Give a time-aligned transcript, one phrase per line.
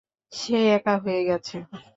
[0.31, 1.55] সে একা হয়ে গেছে।